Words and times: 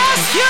Yes. 0.00 0.49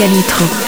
Michael 0.00 0.67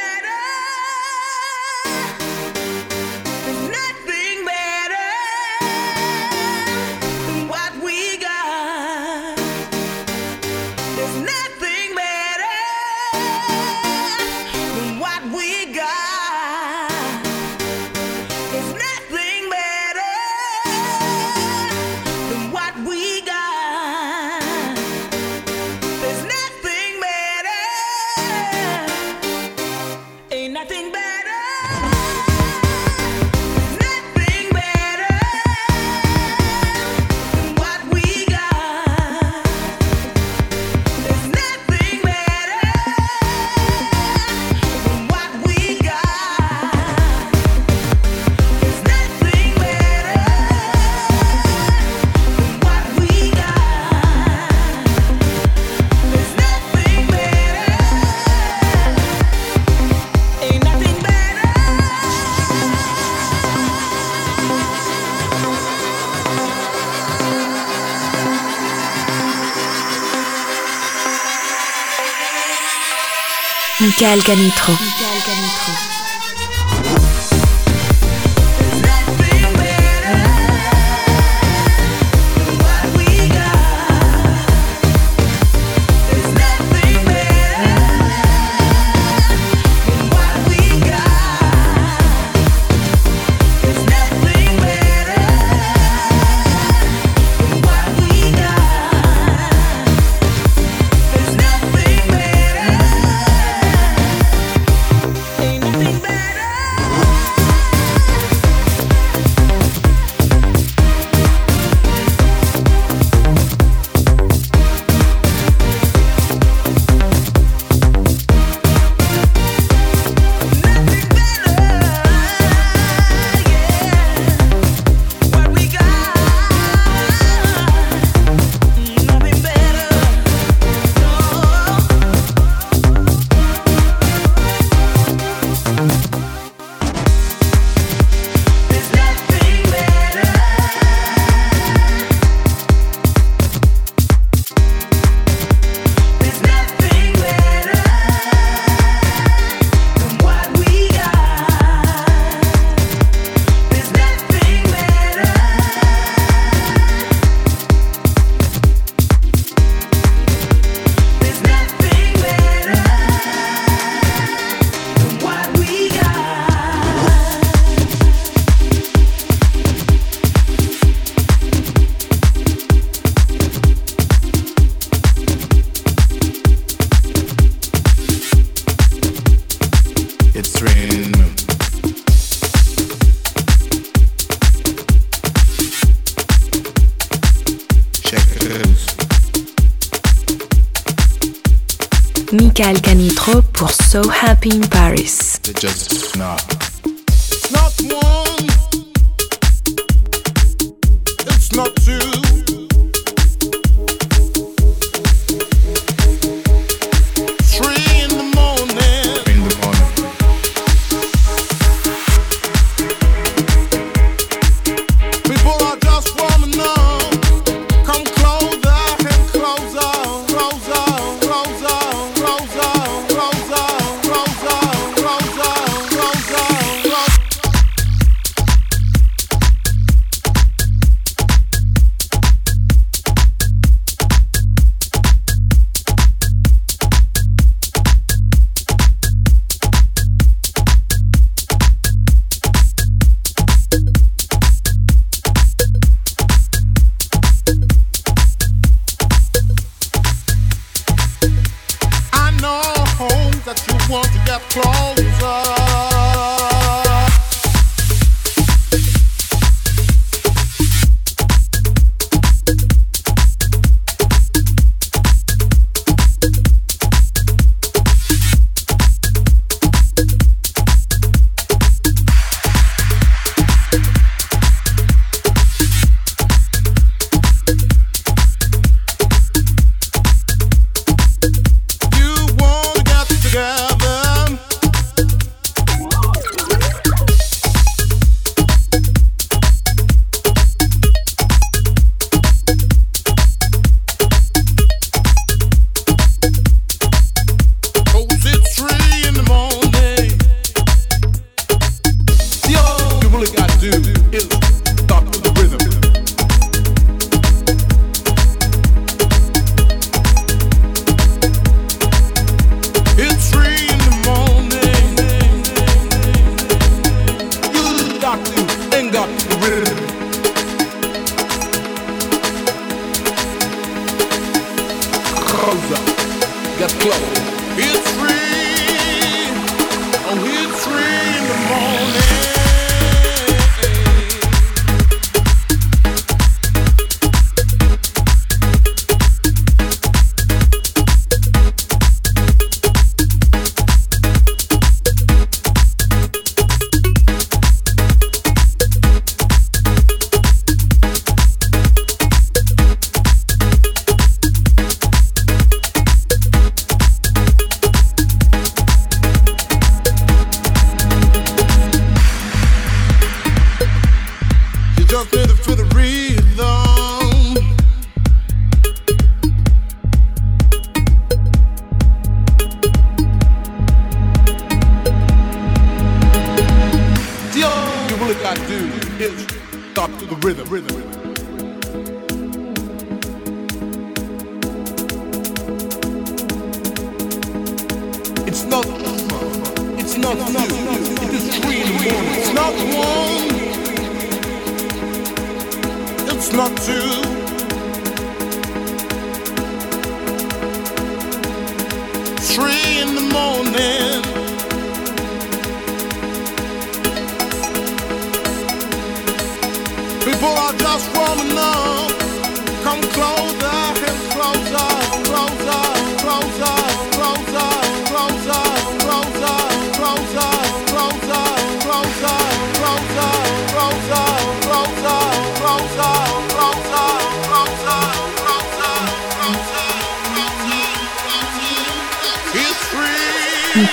Michael 74.01 74.23
Canitro. 74.23 75.00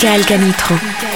Michael 0.00 0.24
Canitro. 0.26 1.07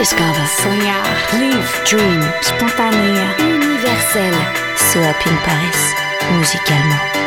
Discover. 0.00 0.46
soigner, 0.46 1.02
Live. 1.38 1.84
Dream. 1.84 2.22
Spontané. 2.40 3.34
Universel. 3.38 4.32
So 4.74 4.98
Happy 5.02 5.28
in 5.28 5.36
Paris. 5.44 5.94
Musicalement. 6.38 7.19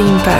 steampunk. 0.00 0.39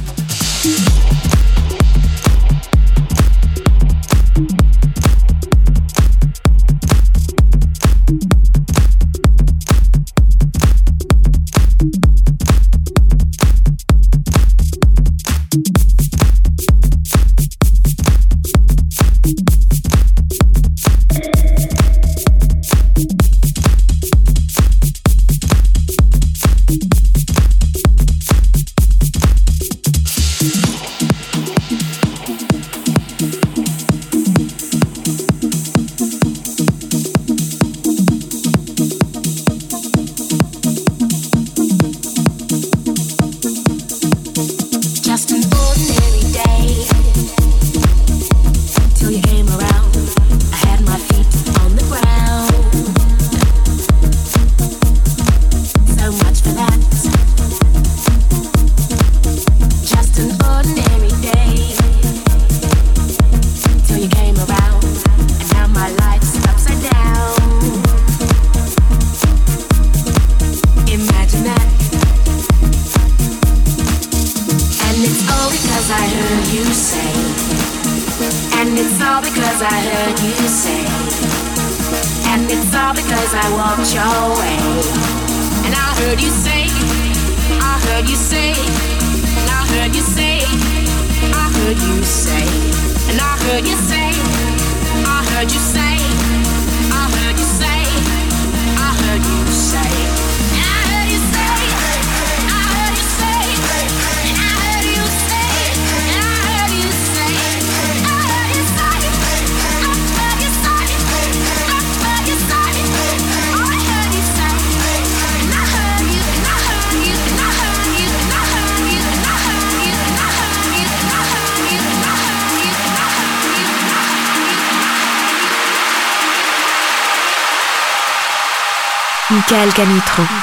Michael 129.41 129.71
Canitro. 129.73 130.40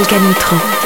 Canitro. 0.00 0.81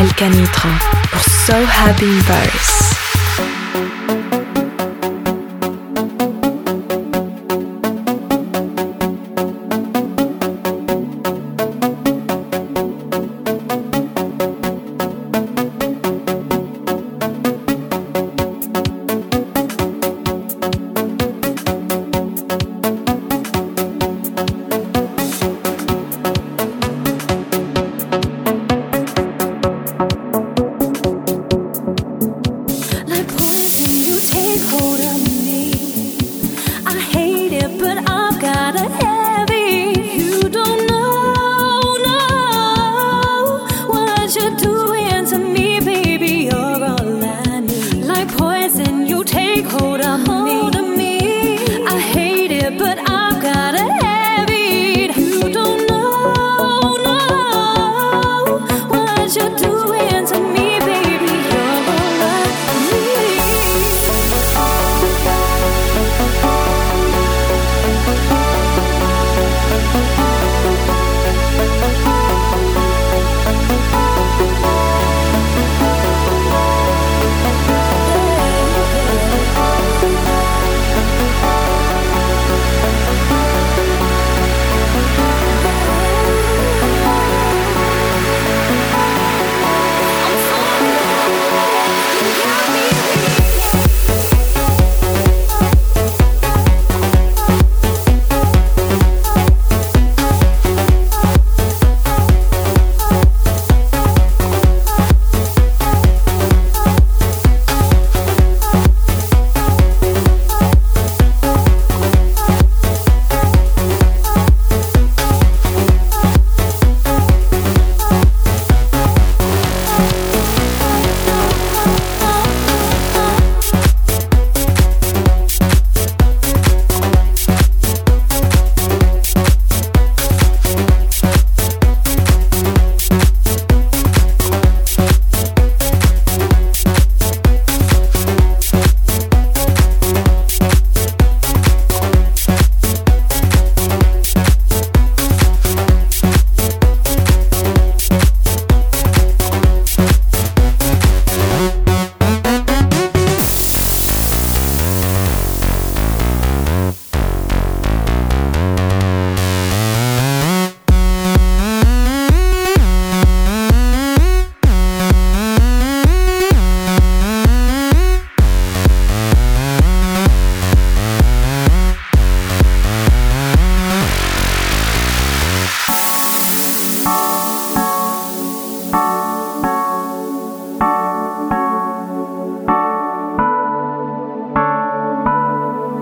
Michael 0.00 0.14
Canitro 0.14 0.68
pour 1.10 1.22
So 1.22 1.52
Happy 1.52 2.06
in 2.06 2.22
Paris. 2.22 2.79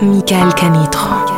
Michael 0.00 0.52
Canitro. 0.52 1.37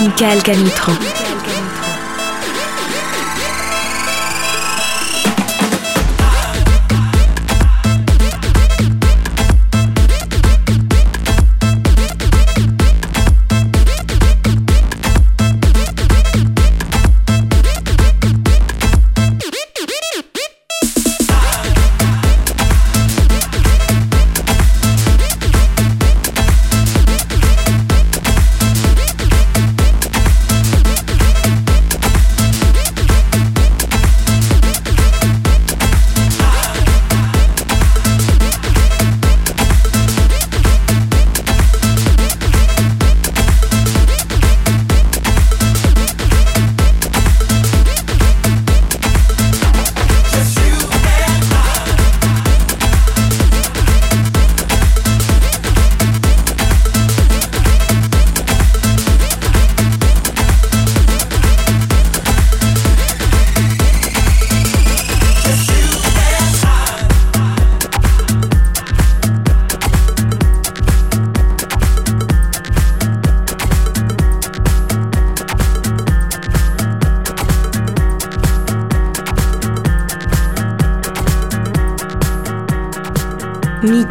Michael 0.00 0.40
Canitro. 0.42 1.27